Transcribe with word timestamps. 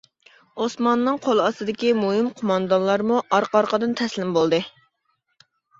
ئوسماننىڭ 0.63 1.19
قول 1.25 1.43
ئاستىدىكى 1.43 1.93
مۇھىم 1.99 2.33
قوماندانلارمۇ 2.41 3.23
ئارقا-ئارقىدىن 3.23 3.97
تەسلىم 4.03 4.37
بولدى. 4.41 4.67